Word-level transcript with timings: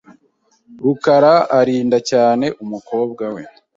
rukara 0.83 1.33
arinda 1.59 1.97
cyane. 2.09 2.45
umukobwa 2.63 3.23
we. 3.33 3.41